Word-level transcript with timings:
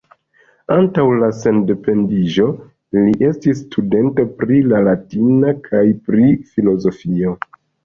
Antaŭ 0.75 1.03
la 1.23 1.27
sendependiĝo, 1.41 2.47
li 3.01 3.13
estis 3.29 3.61
studento 3.67 4.27
pri 4.41 4.59
la 4.73 4.81
latina 4.89 5.55
kaj 5.71 5.85
pri 6.11 6.33
filozofio. 6.57 7.39